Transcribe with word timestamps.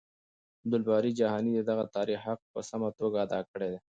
عبدالباري 0.61 1.11
جهاني 1.19 1.51
د 1.55 1.61
دغه 1.69 1.85
تاريخ 1.95 2.19
حق 2.27 2.41
په 2.53 2.59
سمه 2.69 2.89
توګه 2.99 3.17
ادا 3.25 3.39
کړی 3.51 3.67
دی. 3.73 3.79